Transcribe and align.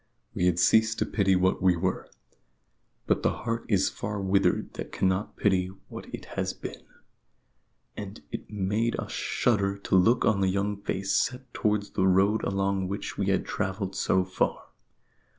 We 0.33 0.47
had 0.47 0.57
ceased 0.57 0.97
to 0.97 1.05
pity 1.05 1.35
what 1.35 1.61
we 1.61 1.75
were, 1.75 2.09
but 3.05 3.21
the 3.21 3.31
heart 3.45 3.65
is 3.69 3.91
far 3.91 4.19
withered 4.19 4.73
that 4.73 4.91
cannot 4.91 5.37
pity 5.37 5.67
what 5.89 6.07
it 6.11 6.25
has 6.35 6.53
been; 6.53 6.81
and 7.95 8.19
it 8.31 8.49
made 8.49 8.99
us 8.99 9.11
shudder 9.11 9.77
to 9.77 9.95
look 9.95 10.25
on 10.25 10.41
the 10.41 10.49
young 10.49 10.81
face 10.81 11.15
set 11.15 11.53
towards 11.53 11.91
the 11.91 12.07
road 12.07 12.41
along 12.43 12.87
which 12.87 13.15
we 13.19 13.27
had 13.27 13.45
travelled 13.45 13.95
so 13.95 14.25
far. 14.25 14.69